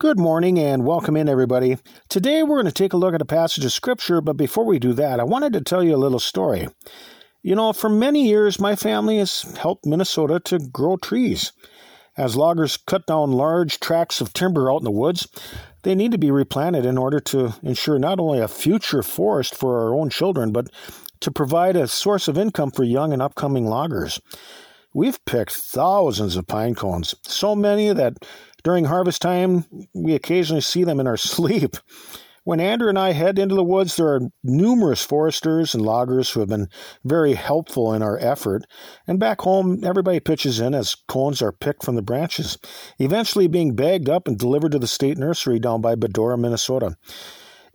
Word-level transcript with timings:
Good 0.00 0.20
morning 0.20 0.60
and 0.60 0.86
welcome 0.86 1.16
in, 1.16 1.28
everybody. 1.28 1.76
Today 2.08 2.44
we're 2.44 2.62
going 2.62 2.66
to 2.66 2.72
take 2.72 2.92
a 2.92 2.96
look 2.96 3.16
at 3.16 3.20
a 3.20 3.24
passage 3.24 3.64
of 3.64 3.72
Scripture, 3.72 4.20
but 4.20 4.36
before 4.36 4.64
we 4.64 4.78
do 4.78 4.92
that, 4.92 5.18
I 5.18 5.24
wanted 5.24 5.52
to 5.54 5.60
tell 5.60 5.82
you 5.82 5.96
a 5.96 5.98
little 5.98 6.20
story. 6.20 6.68
You 7.42 7.56
know, 7.56 7.72
for 7.72 7.88
many 7.88 8.28
years, 8.28 8.60
my 8.60 8.76
family 8.76 9.18
has 9.18 9.42
helped 9.58 9.84
Minnesota 9.84 10.38
to 10.38 10.60
grow 10.60 10.98
trees. 10.98 11.50
As 12.16 12.36
loggers 12.36 12.76
cut 12.76 13.08
down 13.08 13.32
large 13.32 13.80
tracts 13.80 14.20
of 14.20 14.32
timber 14.32 14.70
out 14.70 14.82
in 14.82 14.84
the 14.84 14.92
woods, 14.92 15.26
they 15.82 15.96
need 15.96 16.12
to 16.12 16.18
be 16.18 16.30
replanted 16.30 16.86
in 16.86 16.96
order 16.96 17.18
to 17.18 17.54
ensure 17.64 17.98
not 17.98 18.20
only 18.20 18.38
a 18.38 18.46
future 18.46 19.02
forest 19.02 19.56
for 19.56 19.80
our 19.80 19.92
own 19.96 20.10
children, 20.10 20.52
but 20.52 20.68
to 21.18 21.32
provide 21.32 21.74
a 21.74 21.88
source 21.88 22.28
of 22.28 22.38
income 22.38 22.70
for 22.70 22.84
young 22.84 23.12
and 23.12 23.20
upcoming 23.20 23.66
loggers. 23.66 24.20
We've 24.94 25.22
picked 25.26 25.52
thousands 25.52 26.36
of 26.36 26.46
pine 26.46 26.74
cones, 26.74 27.14
so 27.22 27.54
many 27.54 27.92
that 27.92 28.24
during 28.64 28.84
harvest 28.84 29.22
time 29.22 29.64
we 29.94 30.14
occasionally 30.14 30.60
see 30.60 30.84
them 30.84 31.00
in 31.00 31.06
our 31.06 31.16
sleep. 31.16 31.76
When 32.48 32.60
Andrew 32.60 32.88
and 32.88 32.98
I 32.98 33.12
head 33.12 33.38
into 33.38 33.54
the 33.54 33.62
woods, 33.62 33.96
there 33.96 34.08
are 34.08 34.30
numerous 34.42 35.02
foresters 35.02 35.74
and 35.74 35.84
loggers 35.84 36.30
who 36.30 36.40
have 36.40 36.48
been 36.48 36.70
very 37.04 37.34
helpful 37.34 37.92
in 37.92 38.02
our 38.02 38.18
effort. 38.18 38.64
And 39.06 39.20
back 39.20 39.42
home, 39.42 39.84
everybody 39.84 40.18
pitches 40.18 40.58
in 40.58 40.74
as 40.74 40.94
cones 41.08 41.42
are 41.42 41.52
picked 41.52 41.84
from 41.84 41.94
the 41.94 42.00
branches, 42.00 42.56
eventually 42.98 43.48
being 43.48 43.76
bagged 43.76 44.08
up 44.08 44.26
and 44.26 44.38
delivered 44.38 44.72
to 44.72 44.78
the 44.78 44.86
state 44.86 45.18
nursery 45.18 45.58
down 45.58 45.82
by 45.82 45.94
Badoura, 45.94 46.38
Minnesota. 46.38 46.96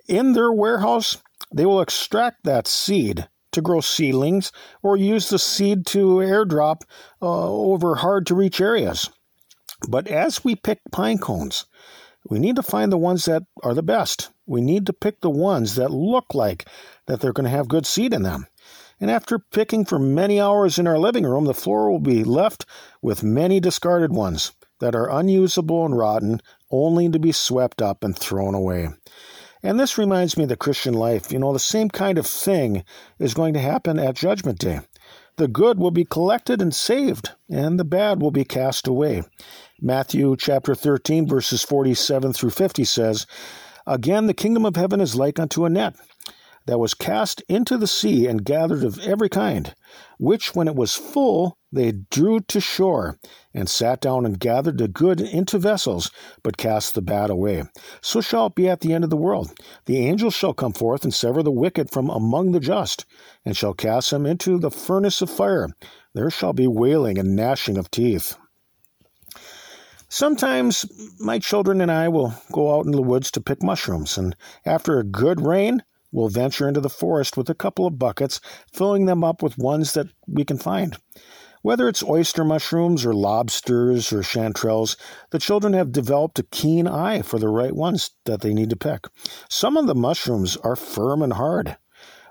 In 0.08 0.34
their 0.34 0.52
warehouse, 0.52 1.22
they 1.54 1.68
will 1.68 1.82
extract 1.82 2.44
that 2.46 2.68
seed 2.68 3.27
to 3.52 3.62
grow 3.62 3.80
seedlings 3.80 4.52
or 4.82 4.98
use 4.98 5.30
the 5.30 5.38
seed 5.38 5.86
to 5.86 6.16
airdrop 6.16 6.82
uh, 7.22 7.48
over 7.48 7.94
hard 7.94 8.26
to 8.26 8.34
reach 8.34 8.60
areas. 8.60 9.12
But 9.88 10.08
as 10.08 10.44
we 10.44 10.55
pick 10.55 10.80
pine 10.92 11.18
cones, 11.18 11.66
we 12.30 12.40
need 12.40 12.55
to 12.55 12.64
find 12.64 12.91
the 12.91 12.98
ones 12.98 13.26
that 13.26 13.44
are 13.64 13.74
the 13.74 13.84
best. 13.84 14.30
We 14.46 14.62
need 14.62 14.86
to 14.88 14.94
pick 14.94 15.22
the 15.22 15.30
ones 15.30 15.76
that 15.76 15.91
look 15.91 16.34
like 16.34 16.66
that 17.05 17.20
they're 17.20 17.34
going 17.34 17.46
to 17.46 17.49
have 17.57 17.68
good 17.68 17.85
seed 17.85 18.13
in 18.13 18.24
them. 18.24 18.48
And 18.99 19.12
after 19.12 19.40
picking 19.40 19.84
for 19.84 19.99
many 19.99 20.40
hours 20.40 20.80
in 20.80 20.88
our 20.88 20.98
living 20.98 21.26
room, 21.26 21.46
the 21.46 21.54
floor 21.54 21.91
will 21.91 21.99
be 21.99 22.24
left 22.24 22.66
with 23.02 23.24
many 23.24 23.60
discarded 23.60 24.13
ones 24.13 24.54
that 24.80 24.96
are 24.96 25.10
unusable 25.10 25.85
and 25.85 25.98
rotten, 25.98 26.41
only 26.72 27.10
to 27.10 27.20
be 27.20 27.32
swept 27.32 27.82
up 27.82 28.04
and 28.04 28.18
thrown 28.18 28.55
away. 28.55 28.90
And 29.62 29.79
this 29.79 29.98
reminds 29.98 30.38
me 30.38 30.44
of 30.44 30.50
the 30.50 30.57
Christian 30.57 30.94
life. 30.94 31.32
You 31.32 31.40
know, 31.40 31.54
the 31.54 31.60
same 31.60 31.90
kind 31.90 32.18
of 32.18 32.27
thing 32.27 32.84
is 33.20 33.34
going 33.34 33.54
to 33.54 33.60
happen 33.60 33.98
at 33.98 34.16
Judgment 34.16 34.60
Day. 34.60 34.82
The 35.35 35.48
good 35.48 35.79
will 35.79 35.91
be 35.91 36.05
collected 36.05 36.62
and 36.62 36.73
saved, 36.73 37.31
and 37.49 37.79
the 37.79 37.85
bad 37.85 38.21
will 38.21 38.29
be 38.29 38.45
cast 38.45 38.87
away. 38.87 39.23
Matthew 39.81 40.35
chapter 40.37 40.76
13, 40.76 41.27
verses 41.27 41.63
47 41.63 42.34
through 42.34 42.51
50 42.51 42.84
says, 42.84 43.26
Again, 43.87 44.27
the 44.27 44.35
kingdom 44.35 44.63
of 44.63 44.76
heaven 44.76 45.01
is 45.01 45.15
like 45.15 45.39
unto 45.39 45.65
a 45.65 45.70
net 45.70 45.95
that 46.67 46.79
was 46.79 46.93
cast 46.93 47.41
into 47.49 47.77
the 47.77 47.87
sea 47.87 48.27
and 48.27 48.45
gathered 48.45 48.84
of 48.84 48.99
every 48.99 49.27
kind, 49.27 49.73
which 50.20 50.55
when 50.55 50.67
it 50.67 50.76
was 50.76 50.93
full 50.93 51.57
they 51.74 51.91
drew 51.91 52.40
to 52.40 52.62
shore, 52.62 53.18
and 53.54 53.68
sat 53.68 53.99
down 53.99 54.26
and 54.26 54.40
gathered 54.40 54.77
the 54.77 54.88
good 54.88 55.20
into 55.20 55.57
vessels, 55.57 56.12
but 56.43 56.55
cast 56.55 56.93
the 56.93 57.02
bad 57.02 57.29
away. 57.29 57.63
So 58.02 58.21
shall 58.21 58.46
it 58.46 58.55
be 58.55 58.70
at 58.70 58.82
the 58.82 58.93
end 58.93 59.04
of 59.04 59.10
the 59.10 59.18
world. 59.18 59.52
The 59.85 59.98
angels 59.98 60.35
shall 60.35 60.54
come 60.54 60.74
forth 60.74 61.04
and 61.04 61.13
sever 61.13 61.41
the 61.41 61.51
wicked 61.51 61.90
from 61.90 62.10
among 62.10 62.51
the 62.51 62.60
just, 62.60 63.05
and 63.44 63.57
shall 63.57 63.74
cast 63.74 64.12
them 64.12 64.25
into 64.25 64.59
the 64.59 64.72
furnace 64.72 65.22
of 65.22 65.29
fire. 65.29 65.69
There 66.13 66.29
shall 66.29 66.53
be 66.53 66.68
wailing 66.68 67.18
and 67.18 67.35
gnashing 67.35 67.78
of 67.78 67.90
teeth. 67.90 68.38
Sometimes 70.09 70.85
my 71.19 71.40
children 71.40 71.81
and 71.81 71.91
I 71.91 72.07
will 72.07 72.35
go 72.51 72.78
out 72.78 72.85
in 72.85 72.91
the 72.91 73.01
woods 73.01 73.31
to 73.31 73.41
pick 73.41 73.63
mushrooms, 73.63 74.16
and 74.16 74.35
after 74.63 75.00
a 75.00 75.03
good 75.03 75.41
rain, 75.41 75.81
we'll 76.12 76.29
venture 76.29 76.68
into 76.68 76.81
the 76.81 76.90
forest 76.90 77.35
with 77.35 77.50
a 77.50 77.56
couple 77.56 77.88
of 77.88 77.97
buckets, 77.97 78.40
filling 78.72 79.07
them 79.07 79.23
up 79.23 79.41
with 79.41 79.57
ones 79.57 79.94
that 79.94 80.05
we 80.28 80.45
can 80.45 80.59
find. 80.59 80.97
Whether 81.63 81.88
it's 81.88 82.03
oyster 82.03 82.44
mushrooms 82.44 83.06
or 83.06 83.13
lobsters 83.13 84.12
or 84.12 84.19
chanterelles, 84.19 84.97
the 85.31 85.40
children 85.40 85.72
have 85.74 85.94
developed 85.94 86.38
a 86.38 86.44
keen 86.44 86.88
eye 86.88 87.22
for 87.22 87.40
the 87.40 87.47
right 87.47 87.74
ones 87.74 88.12
that 88.25 88.41
they 88.41 88.53
need 88.53 88.69
to 88.72 88.75
pick. 88.75 89.07
Some 89.50 89.78
of 89.78 89.88
the 89.88 89.96
mushrooms 89.96 90.57
are 90.57 90.75
firm 90.75 91.22
and 91.22 91.31
hard, 91.31 91.78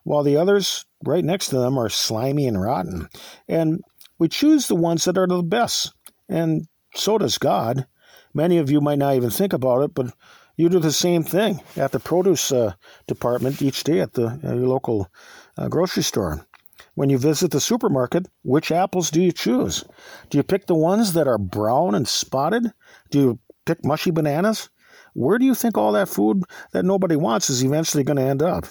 while 0.04 0.22
the 0.22 0.36
others 0.36 0.84
right 1.02 1.24
next 1.24 1.48
to 1.48 1.58
them 1.58 1.78
are 1.78 1.88
slimy 1.88 2.46
and 2.46 2.60
rotten. 2.60 3.08
And 3.48 3.80
we 4.18 4.28
choose 4.28 4.68
the 4.68 4.76
ones 4.76 5.06
that 5.06 5.16
are 5.16 5.26
the 5.26 5.42
best. 5.42 5.94
And 6.28 6.68
so 6.94 7.16
does 7.16 7.38
God. 7.38 7.86
Many 8.34 8.58
of 8.58 8.70
you 8.70 8.82
might 8.82 8.98
not 8.98 9.14
even 9.14 9.30
think 9.30 9.54
about 9.54 9.80
it, 9.80 9.94
but 9.94 10.12
you 10.56 10.68
do 10.68 10.78
the 10.78 10.92
same 10.92 11.22
thing 11.24 11.62
at 11.76 11.92
the 11.92 12.00
produce 12.00 12.52
uh, 12.52 12.74
department 13.06 13.62
each 13.62 13.82
day 13.82 14.00
at 14.00 14.12
the 14.12 14.26
uh, 14.44 14.54
your 14.54 14.68
local 14.68 15.08
uh, 15.56 15.68
grocery 15.68 16.02
store. 16.02 16.46
When 16.94 17.08
you 17.08 17.16
visit 17.16 17.50
the 17.50 17.60
supermarket, 17.60 18.28
which 18.42 18.70
apples 18.70 19.10
do 19.10 19.22
you 19.22 19.32
choose? 19.32 19.84
Do 20.28 20.36
you 20.36 20.42
pick 20.42 20.66
the 20.66 20.74
ones 20.74 21.14
that 21.14 21.26
are 21.26 21.38
brown 21.38 21.94
and 21.94 22.06
spotted? 22.06 22.72
Do 23.10 23.18
you 23.18 23.38
pick 23.64 23.84
mushy 23.84 24.10
bananas? 24.10 24.68
Where 25.14 25.38
do 25.38 25.46
you 25.46 25.54
think 25.54 25.78
all 25.78 25.92
that 25.92 26.08
food 26.08 26.42
that 26.72 26.84
nobody 26.84 27.16
wants 27.16 27.48
is 27.48 27.64
eventually 27.64 28.04
going 28.04 28.18
to 28.18 28.22
end 28.22 28.42
up? 28.42 28.66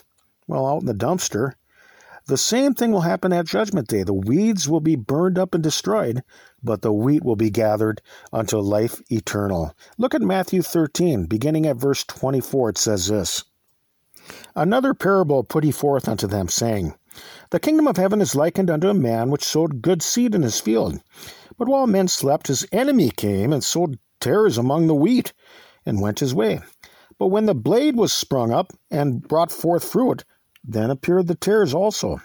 Well, 0.48 0.68
out 0.68 0.82
in 0.82 0.86
the 0.86 0.94
dumpster. 0.94 1.54
The 2.28 2.38
same 2.38 2.76
thing 2.76 2.92
will 2.92 3.02
happen 3.02 3.34
at 3.34 3.48
Judgment 3.48 3.88
Day. 3.88 4.04
The 4.04 4.14
weeds 4.14 4.70
will 4.70 4.80
be 4.80 4.96
burned 4.96 5.40
up 5.40 5.56
and 5.56 5.64
destroyed, 5.64 6.24
but 6.62 6.84
the 6.84 6.94
wheat 6.94 7.24
will 7.24 7.36
be 7.36 7.50
gathered 7.50 8.02
unto 8.32 8.58
life 8.58 9.02
eternal. 9.12 9.74
Look 9.98 10.14
at 10.14 10.22
Matthew 10.22 10.62
13, 10.62 11.26
beginning 11.26 11.66
at 11.66 11.78
verse 11.78 12.04
24. 12.04 12.70
It 12.70 12.78
says 12.78 13.08
this 13.08 13.44
Another 14.56 14.94
parable 14.94 15.44
put 15.44 15.64
he 15.64 15.72
forth 15.72 16.08
unto 16.08 16.28
them, 16.28 16.48
saying, 16.48 16.94
The 17.50 17.60
kingdom 17.60 17.88
of 17.88 17.98
heaven 17.98 18.22
is 18.22 18.36
likened 18.36 18.70
unto 18.70 18.90
a 18.90 18.94
man 18.94 19.30
which 19.30 19.44
sowed 19.44 19.82
good 19.82 20.02
seed 20.02 20.34
in 20.34 20.44
his 20.44 20.60
field. 20.60 21.02
But 21.58 21.68
while 21.68 21.88
men 21.88 22.08
slept, 22.08 22.48
his 22.48 22.66
enemy 22.72 23.12
came 23.12 23.52
and 23.52 23.64
sowed 23.64 24.00
tares 24.20 24.58
among 24.58 24.88
the 24.88 24.96
wheat, 24.96 25.34
and 25.86 26.00
went 26.00 26.20
his 26.20 26.34
way. 26.34 26.62
But 27.18 27.28
when 27.28 27.46
the 27.46 27.54
blade 27.54 27.96
was 27.98 28.14
sprung 28.14 28.52
up 28.52 28.72
and 28.90 29.22
brought 29.22 29.52
forth 29.52 29.84
fruit, 29.84 30.24
then 30.64 30.90
appeared 30.90 31.28
the 31.28 31.36
tares 31.36 31.74
also. 31.74 32.22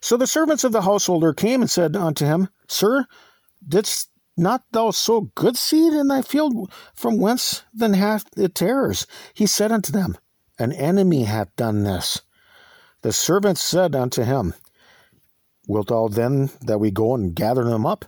So 0.00 0.16
the 0.16 0.26
servants 0.26 0.64
of 0.64 0.72
the 0.72 0.82
householder 0.82 1.32
came 1.32 1.60
and 1.60 1.70
said 1.70 1.96
unto 1.96 2.24
him, 2.24 2.48
Sir, 2.68 3.06
didst 3.66 4.10
not 4.36 4.64
thou 4.72 4.90
sow 4.92 5.32
good 5.34 5.56
seed 5.56 5.92
in 5.92 6.08
thy 6.08 6.22
field? 6.22 6.72
From 6.94 7.18
whence 7.18 7.64
then 7.72 7.94
hath 7.94 8.26
it 8.36 8.54
tares? 8.54 9.06
He 9.34 9.46
said 9.46 9.72
unto 9.72 9.92
them, 9.92 10.16
An 10.58 10.72
enemy 10.72 11.24
hath 11.24 11.54
done 11.56 11.84
this. 11.84 12.22
The 13.02 13.12
servants 13.12 13.60
said 13.60 13.94
unto 13.94 14.22
him, 14.22 14.54
Wilt 15.66 15.88
thou 15.88 16.08
then 16.08 16.50
that 16.62 16.78
we 16.78 16.90
go 16.90 17.14
and 17.14 17.34
gather 17.34 17.64
them 17.64 17.84
up? 17.84 18.04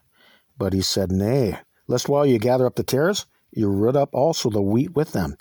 But 0.56 0.72
he 0.72 0.82
said, 0.82 1.10
Nay, 1.10 1.58
lest 1.86 2.08
while 2.08 2.24
you 2.24 2.38
gather 2.38 2.66
up 2.66 2.76
the 2.76 2.84
tares, 2.84 3.26
you 3.50 3.68
root 3.68 3.96
up 3.96 4.10
also 4.12 4.50
the 4.50 4.62
wheat 4.62 4.94
with 4.94 5.12
them. 5.12 5.36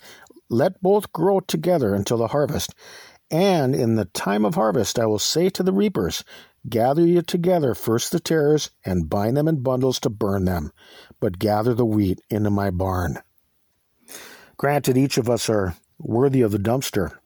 Let 0.48 0.82
both 0.82 1.12
grow 1.12 1.40
together 1.40 1.94
until 1.94 2.18
the 2.18 2.28
harvest. 2.28 2.74
And 3.30 3.74
in 3.74 3.96
the 3.96 4.04
time 4.06 4.44
of 4.44 4.54
harvest 4.54 4.98
I 4.98 5.06
will 5.06 5.18
say 5.18 5.48
to 5.50 5.62
the 5.62 5.72
reapers, 5.72 6.24
Gather 6.68 7.06
you 7.06 7.22
together 7.22 7.74
first 7.74 8.10
the 8.10 8.20
tares, 8.20 8.70
and 8.84 9.10
bind 9.10 9.36
them 9.36 9.48
in 9.48 9.62
bundles 9.62 10.00
to 10.00 10.10
burn 10.10 10.46
them, 10.46 10.72
but 11.20 11.38
gather 11.38 11.74
the 11.74 11.84
wheat 11.84 12.20
into 12.30 12.50
my 12.50 12.70
barn. 12.70 13.18
Granted, 14.56 14.96
each 14.96 15.18
of 15.18 15.28
us 15.28 15.48
are 15.50 15.76
worthy 15.98 16.40
of 16.40 16.52
the 16.52 16.58
dumpster, 16.58 17.18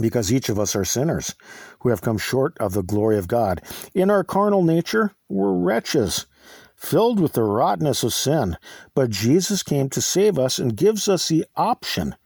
because 0.00 0.32
each 0.32 0.48
of 0.48 0.58
us 0.58 0.74
are 0.74 0.84
sinners 0.84 1.34
who 1.80 1.88
have 1.88 2.02
come 2.02 2.18
short 2.18 2.56
of 2.58 2.72
the 2.72 2.82
glory 2.82 3.16
of 3.16 3.28
God. 3.28 3.62
In 3.94 4.10
our 4.10 4.24
carnal 4.24 4.64
nature, 4.64 5.12
we're 5.28 5.52
wretches, 5.52 6.26
filled 6.74 7.20
with 7.20 7.32
the 7.34 7.44
rottenness 7.44 8.02
of 8.02 8.12
sin, 8.12 8.56
but 8.94 9.10
Jesus 9.10 9.62
came 9.62 9.88
to 9.90 10.02
save 10.02 10.38
us 10.38 10.58
and 10.58 10.76
gives 10.76 11.08
us 11.08 11.28
the 11.28 11.44
option 11.56 12.16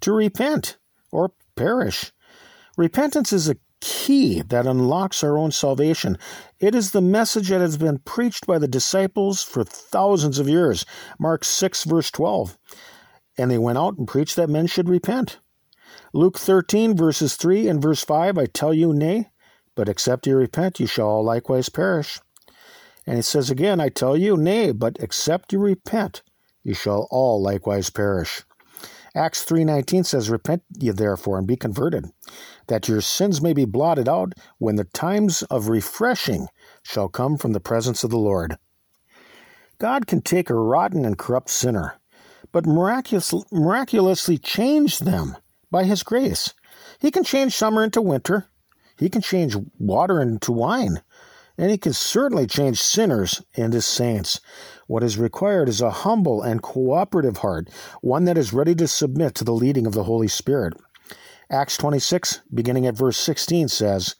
to 0.00 0.12
repent 0.12 0.78
or 1.12 1.32
perish. 1.56 2.12
Repentance 2.76 3.32
is 3.32 3.48
a 3.48 3.56
key 3.80 4.42
that 4.42 4.66
unlocks 4.66 5.22
our 5.22 5.36
own 5.36 5.50
salvation. 5.50 6.16
It 6.58 6.74
is 6.74 6.90
the 6.90 7.00
message 7.00 7.48
that 7.48 7.60
has 7.60 7.76
been 7.76 7.98
preached 7.98 8.46
by 8.46 8.58
the 8.58 8.68
disciples 8.68 9.42
for 9.42 9.64
thousands 9.64 10.38
of 10.38 10.48
years. 10.48 10.86
Mark 11.18 11.44
6, 11.44 11.84
verse 11.84 12.10
12. 12.10 12.56
And 13.36 13.50
they 13.50 13.58
went 13.58 13.78
out 13.78 13.98
and 13.98 14.08
preached 14.08 14.36
that 14.36 14.50
men 14.50 14.66
should 14.66 14.88
repent. 14.88 15.38
Luke 16.12 16.38
13, 16.38 16.96
verses 16.96 17.36
3 17.36 17.68
and 17.68 17.82
verse 17.82 18.04
5 18.04 18.38
I 18.38 18.46
tell 18.46 18.74
you, 18.74 18.92
nay, 18.92 19.30
but 19.74 19.88
except 19.88 20.26
you 20.26 20.36
repent, 20.36 20.80
you 20.80 20.86
shall 20.86 21.08
all 21.08 21.24
likewise 21.24 21.68
perish. 21.68 22.20
And 23.06 23.18
it 23.18 23.24
says 23.24 23.50
again, 23.50 23.80
I 23.80 23.88
tell 23.88 24.16
you, 24.16 24.36
nay, 24.36 24.72
but 24.72 24.96
except 25.00 25.52
you 25.52 25.58
repent, 25.58 26.22
you 26.62 26.74
shall 26.74 27.06
all 27.10 27.42
likewise 27.42 27.90
perish. 27.90 28.44
Acts 29.14 29.44
3:19 29.44 30.06
says 30.06 30.30
repent 30.30 30.62
ye 30.78 30.90
therefore 30.90 31.38
and 31.38 31.46
be 31.46 31.56
converted 31.56 32.06
that 32.68 32.86
your 32.86 33.00
sins 33.00 33.42
may 33.42 33.52
be 33.52 33.64
blotted 33.64 34.08
out 34.08 34.34
when 34.58 34.76
the 34.76 34.84
times 34.84 35.42
of 35.44 35.68
refreshing 35.68 36.46
shall 36.82 37.08
come 37.08 37.36
from 37.36 37.52
the 37.52 37.58
presence 37.58 38.04
of 38.04 38.10
the 38.10 38.18
Lord. 38.18 38.56
God 39.78 40.06
can 40.06 40.22
take 40.22 40.48
a 40.48 40.54
rotten 40.54 41.04
and 41.04 41.18
corrupt 41.18 41.50
sinner 41.50 42.00
but 42.52 42.66
miraculous, 42.66 43.32
miraculously 43.52 44.38
change 44.38 44.98
them 44.98 45.36
by 45.70 45.84
His 45.84 46.02
grace. 46.02 46.54
He 46.98 47.10
can 47.10 47.24
change 47.24 47.54
summer 47.54 47.82
into 47.82 48.02
winter. 48.02 48.46
He 48.98 49.08
can 49.08 49.22
change 49.22 49.56
water 49.78 50.20
into 50.20 50.52
wine. 50.52 51.02
And 51.56 51.70
He 51.70 51.78
can 51.78 51.92
certainly 51.92 52.46
change 52.46 52.80
sinners 52.80 53.42
into 53.54 53.80
saints. 53.82 54.40
What 54.86 55.02
is 55.02 55.18
required 55.18 55.68
is 55.68 55.80
a 55.80 55.90
humble 55.90 56.42
and 56.42 56.62
cooperative 56.62 57.38
heart, 57.38 57.68
one 58.00 58.24
that 58.24 58.38
is 58.38 58.52
ready 58.52 58.74
to 58.76 58.88
submit 58.88 59.34
to 59.36 59.44
the 59.44 59.52
leading 59.52 59.86
of 59.86 59.92
the 59.92 60.04
Holy 60.04 60.28
Spirit. 60.28 60.74
Acts 61.50 61.76
26, 61.76 62.40
beginning 62.52 62.86
at 62.86 62.96
verse 62.96 63.16
16, 63.16 63.68
says, 63.68 64.14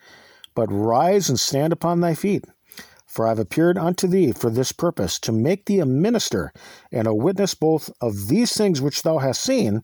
But 0.55 0.73
rise 0.73 1.29
and 1.29 1.39
stand 1.39 1.73
upon 1.73 2.01
thy 2.01 2.15
feet 2.15 2.45
for 3.11 3.27
I 3.27 3.31
have 3.31 3.41
appeared 3.41 3.77
unto 3.77 4.07
thee 4.07 4.31
for 4.31 4.51
this 4.51 4.71
purpose, 4.71 5.19
to 5.21 5.33
make 5.33 5.67
thee 5.67 5.81
a 5.81 5.87
minister 5.87 6.53
and 6.93 7.09
a 7.09 7.15
witness 7.15 7.57
both 7.57 7.91
of 8.01 8.29
these 8.29 8.57
things 8.57 8.81
which 8.81 9.03
thou 9.03 9.19
hast 9.19 9.43
seen, 9.43 9.83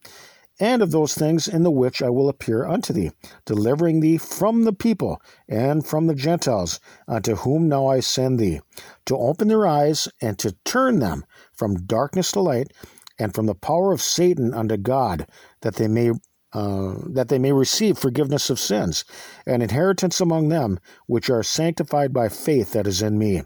and 0.58 0.82
of 0.82 0.90
those 0.90 1.14
things 1.14 1.46
in 1.48 1.62
the 1.62 1.70
which 1.70 2.02
I 2.02 2.10
will 2.10 2.28
appear 2.28 2.66
unto 2.66 2.92
thee, 2.92 3.10
delivering 3.44 4.00
thee 4.00 4.18
from 4.18 4.64
the 4.64 4.72
people 4.72 5.20
and 5.48 5.86
from 5.86 6.06
the 6.06 6.14
Gentiles, 6.14 6.80
unto 7.06 7.36
whom 7.36 7.68
now 7.68 7.86
I 7.86 8.00
send 8.00 8.38
thee, 8.38 8.60
to 9.06 9.16
open 9.16 9.48
their 9.48 9.66
eyes 9.66 10.08
and 10.20 10.38
to 10.38 10.56
turn 10.64 10.98
them 10.98 11.24
from 11.52 11.86
darkness 11.86 12.32
to 12.32 12.40
light, 12.40 12.72
and 13.18 13.34
from 13.34 13.46
the 13.46 13.54
power 13.54 13.92
of 13.92 14.02
Satan 14.02 14.54
unto 14.54 14.76
God, 14.76 15.26
that 15.62 15.76
they 15.76 15.88
may 15.88 16.12
uh, 16.52 16.94
that 17.08 17.28
they 17.28 17.38
may 17.38 17.52
receive 17.52 17.98
forgiveness 17.98 18.48
of 18.48 18.58
sins, 18.58 19.04
and 19.46 19.62
inheritance 19.62 20.20
among 20.20 20.48
them 20.48 20.78
which 21.06 21.28
are 21.28 21.42
sanctified 21.42 22.14
by 22.14 22.28
faith 22.28 22.72
that 22.72 22.86
is 22.86 23.02
in 23.02 23.18
me. 23.18 23.42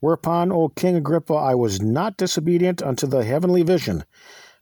Whereupon, 0.00 0.50
O 0.50 0.68
King 0.68 0.96
Agrippa, 0.96 1.34
I 1.34 1.54
was 1.54 1.80
not 1.80 2.16
disobedient 2.16 2.82
unto 2.82 3.06
the 3.06 3.22
heavenly 3.22 3.62
vision, 3.62 4.02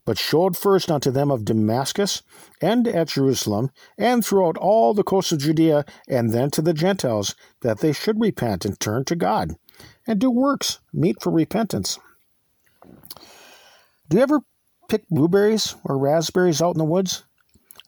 but 0.04 0.18
showed 0.18 0.56
first 0.56 0.90
unto 0.90 1.10
them 1.10 1.30
of 1.30 1.44
Damascus, 1.44 2.22
and 2.60 2.86
at 2.88 3.08
Jerusalem, 3.08 3.70
and 3.98 4.24
throughout 4.24 4.56
all 4.56 4.94
the 4.94 5.04
coasts 5.04 5.32
of 5.32 5.38
Judea, 5.38 5.84
and 6.08 6.32
then 6.32 6.50
to 6.50 6.62
the 6.62 6.74
Gentiles, 6.74 7.34
that 7.62 7.80
they 7.80 7.92
should 7.92 8.20
repent 8.20 8.64
and 8.64 8.78
turn 8.78 9.04
to 9.06 9.16
God, 9.16 9.56
and 10.06 10.18
do 10.18 10.30
works 10.30 10.78
meet 10.92 11.22
for 11.22 11.30
repentance. 11.30 11.98
Do 14.08 14.16
you 14.16 14.22
ever 14.22 14.40
pick 14.88 15.08
blueberries 15.08 15.76
or 15.84 15.98
raspberries 15.98 16.60
out 16.60 16.74
in 16.74 16.78
the 16.78 16.84
woods? 16.84 17.24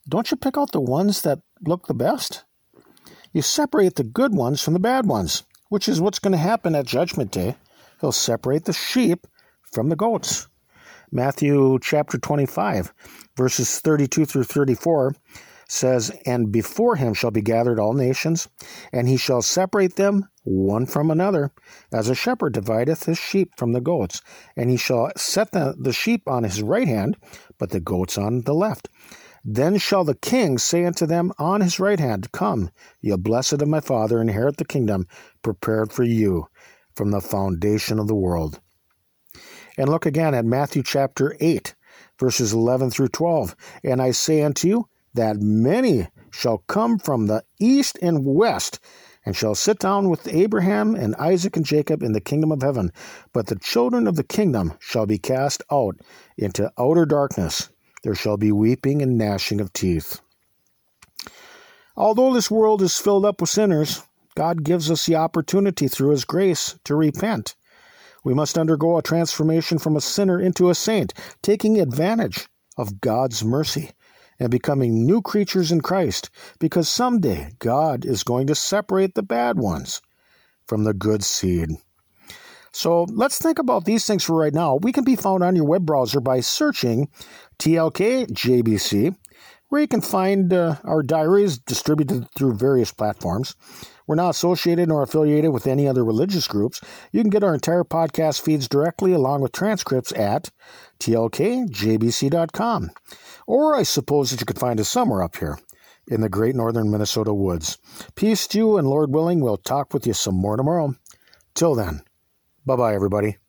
don't 0.08 0.30
you 0.30 0.36
pick 0.36 0.58
out 0.58 0.72
the 0.72 0.80
ones 0.80 1.22
that 1.22 1.40
look 1.64 1.86
the 1.86 1.94
best? 1.94 2.44
You 3.32 3.42
separate 3.42 3.94
the 3.94 4.04
good 4.04 4.34
ones 4.34 4.60
from 4.60 4.74
the 4.74 4.80
bad 4.80 5.06
ones, 5.06 5.44
which 5.68 5.88
is 5.88 6.00
what's 6.00 6.18
going 6.18 6.32
to 6.32 6.38
happen 6.38 6.74
at 6.74 6.86
Judgment 6.86 7.30
Day. 7.30 7.56
He'll 8.00 8.12
separate 8.12 8.64
the 8.64 8.72
sheep 8.72 9.26
from 9.70 9.88
the 9.88 9.96
goats. 9.96 10.48
Matthew 11.14 11.78
chapter 11.82 12.16
25, 12.16 12.94
verses 13.36 13.80
32 13.80 14.24
through 14.24 14.44
34 14.44 15.14
says, 15.68 16.10
And 16.24 16.50
before 16.50 16.96
him 16.96 17.12
shall 17.12 17.30
be 17.30 17.42
gathered 17.42 17.78
all 17.78 17.92
nations, 17.92 18.48
and 18.94 19.06
he 19.06 19.18
shall 19.18 19.42
separate 19.42 19.96
them 19.96 20.30
one 20.44 20.86
from 20.86 21.10
another, 21.10 21.52
as 21.92 22.08
a 22.08 22.14
shepherd 22.14 22.54
divideth 22.54 23.04
his 23.04 23.18
sheep 23.18 23.50
from 23.58 23.72
the 23.72 23.82
goats. 23.82 24.22
And 24.56 24.70
he 24.70 24.78
shall 24.78 25.12
set 25.14 25.52
the, 25.52 25.74
the 25.78 25.92
sheep 25.92 26.22
on 26.26 26.44
his 26.44 26.62
right 26.62 26.88
hand, 26.88 27.18
but 27.58 27.68
the 27.68 27.80
goats 27.80 28.16
on 28.16 28.44
the 28.44 28.54
left. 28.54 28.88
Then 29.44 29.76
shall 29.76 30.04
the 30.04 30.14
king 30.14 30.56
say 30.56 30.86
unto 30.86 31.04
them 31.04 31.30
on 31.38 31.60
his 31.60 31.78
right 31.78 32.00
hand, 32.00 32.32
Come, 32.32 32.70
ye 33.02 33.14
blessed 33.16 33.60
of 33.60 33.68
my 33.68 33.80
Father, 33.80 34.18
inherit 34.18 34.56
the 34.56 34.64
kingdom 34.64 35.06
prepared 35.42 35.92
for 35.92 36.04
you 36.04 36.46
from 36.94 37.10
the 37.10 37.20
foundation 37.20 37.98
of 37.98 38.08
the 38.08 38.14
world. 38.14 38.60
And 39.76 39.88
look 39.88 40.06
again 40.06 40.34
at 40.34 40.44
Matthew 40.44 40.82
chapter 40.82 41.36
8, 41.40 41.74
verses 42.18 42.52
11 42.52 42.90
through 42.90 43.08
12. 43.08 43.56
And 43.84 44.02
I 44.02 44.10
say 44.10 44.42
unto 44.42 44.68
you 44.68 44.88
that 45.14 45.36
many 45.38 46.08
shall 46.30 46.58
come 46.58 46.98
from 46.98 47.26
the 47.26 47.44
east 47.58 47.98
and 48.02 48.24
west 48.24 48.80
and 49.24 49.36
shall 49.36 49.54
sit 49.54 49.78
down 49.78 50.10
with 50.10 50.26
Abraham 50.28 50.94
and 50.94 51.14
Isaac 51.16 51.56
and 51.56 51.64
Jacob 51.64 52.02
in 52.02 52.12
the 52.12 52.20
kingdom 52.20 52.50
of 52.50 52.62
heaven. 52.62 52.90
But 53.32 53.46
the 53.46 53.58
children 53.58 54.06
of 54.06 54.16
the 54.16 54.24
kingdom 54.24 54.74
shall 54.80 55.06
be 55.06 55.18
cast 55.18 55.62
out 55.70 55.96
into 56.36 56.72
outer 56.78 57.06
darkness 57.06 57.68
there 58.02 58.14
shall 58.14 58.36
be 58.36 58.52
weeping 58.52 59.00
and 59.00 59.16
gnashing 59.16 59.60
of 59.60 59.72
teeth. 59.72 60.20
Although 61.96 62.34
this 62.34 62.50
world 62.50 62.82
is 62.82 62.98
filled 62.98 63.24
up 63.24 63.40
with 63.40 63.50
sinners, 63.50 64.02
God 64.34 64.64
gives 64.64 64.90
us 64.90 65.06
the 65.06 65.16
opportunity 65.16 65.88
through 65.88 66.10
His 66.10 66.24
grace 66.24 66.78
to 66.84 66.96
repent. 66.96 67.54
We 68.24 68.34
must 68.34 68.58
undergo 68.58 68.98
a 68.98 69.02
transformation 69.02 69.78
from 69.78 69.96
a 69.96 70.00
sinner 70.00 70.40
into 70.40 70.70
a 70.70 70.74
saint, 70.74 71.12
taking 71.42 71.80
advantage 71.80 72.48
of 72.76 73.00
God's 73.00 73.44
mercy 73.44 73.90
and 74.38 74.50
becoming 74.50 75.06
new 75.06 75.22
creatures 75.22 75.70
in 75.70 75.80
Christ, 75.80 76.30
because 76.58 76.88
someday 76.88 77.52
God 77.58 78.04
is 78.04 78.24
going 78.24 78.46
to 78.48 78.54
separate 78.54 79.14
the 79.14 79.22
bad 79.22 79.58
ones 79.58 80.00
from 80.66 80.84
the 80.84 80.94
good 80.94 81.22
seed. 81.22 81.70
So 82.72 83.04
let's 83.10 83.38
think 83.38 83.58
about 83.58 83.84
these 83.84 84.06
things 84.06 84.24
for 84.24 84.34
right 84.34 84.54
now. 84.54 84.76
We 84.76 84.92
can 84.92 85.04
be 85.04 85.16
found 85.16 85.44
on 85.44 85.54
your 85.54 85.66
web 85.66 85.84
browser 85.84 86.20
by 86.20 86.40
searching 86.40 87.08
TLKJBC, 87.58 89.14
where 89.68 89.80
you 89.80 89.88
can 89.88 90.00
find 90.00 90.52
uh, 90.52 90.76
our 90.84 91.02
diaries 91.02 91.58
distributed 91.58 92.30
through 92.34 92.54
various 92.54 92.90
platforms. 92.90 93.54
We're 94.06 94.16
not 94.16 94.30
associated 94.30 94.88
nor 94.88 95.02
affiliated 95.02 95.52
with 95.52 95.66
any 95.66 95.86
other 95.86 96.04
religious 96.04 96.48
groups. 96.48 96.80
You 97.12 97.20
can 97.20 97.30
get 97.30 97.44
our 97.44 97.54
entire 97.54 97.84
podcast 97.84 98.40
feeds 98.40 98.68
directly 98.68 99.12
along 99.12 99.40
with 99.40 99.52
transcripts 99.52 100.12
at 100.12 100.50
tlkjbc.com. 101.00 102.90
Or 103.46 103.74
I 103.76 103.82
suppose 103.82 104.30
that 104.30 104.40
you 104.40 104.46
could 104.46 104.58
find 104.58 104.80
us 104.80 104.88
somewhere 104.88 105.22
up 105.22 105.36
here 105.36 105.58
in 106.08 106.20
the 106.20 106.28
great 106.28 106.54
northern 106.54 106.90
Minnesota 106.90 107.32
woods. 107.32 107.78
Peace 108.14 108.46
to 108.48 108.58
you, 108.58 108.76
and 108.76 108.88
Lord 108.88 109.12
willing, 109.12 109.40
we'll 109.40 109.56
talk 109.56 109.94
with 109.94 110.06
you 110.06 110.14
some 110.14 110.34
more 110.34 110.56
tomorrow. 110.56 110.94
Till 111.54 111.74
then. 111.74 112.02
Bye 112.64 112.76
bye, 112.76 112.94
everybody. 112.94 113.41